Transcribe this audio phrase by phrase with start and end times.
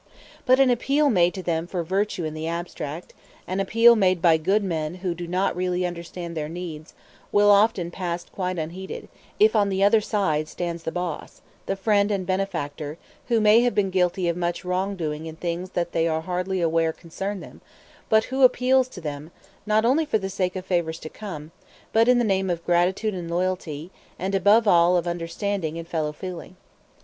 [0.47, 3.13] But an appeal made to them for virtue in the abstract,
[3.45, 6.95] an appeal made by good men who do not really understand their needs,
[7.31, 9.09] will often pass quite unheeded,
[9.39, 13.75] if on the other side stands the boss, the friend and benefactor, who may have
[13.75, 17.61] been guilty of much wrong doing in things that they are hardly aware concern them,
[18.09, 19.29] but who appeals to them,
[19.67, 21.51] not only for the sake of favors to come,
[21.93, 26.11] but in the name of gratitude and loyalty, and above all of understanding and fellow
[26.11, 26.55] feeling.